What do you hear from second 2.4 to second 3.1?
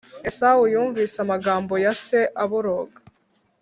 aboroga